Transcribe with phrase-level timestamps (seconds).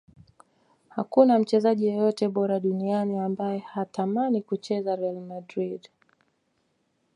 [0.89, 5.89] hakuna mchezaji yeyote bora duniani ambaye hatamani kucheza real madrid